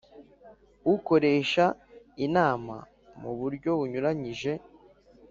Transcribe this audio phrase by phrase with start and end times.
[0.93, 1.65] Ukoresha
[2.25, 2.75] inama
[3.21, 4.51] mu buryo bunyuranyije